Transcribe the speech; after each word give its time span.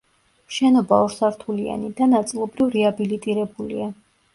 შენობა 0.55 0.99
ორსართულიანი 1.09 1.95
და 2.03 2.11
ნაწილობრივ 2.17 2.77
რეაბილიტირებულია. 2.81 3.97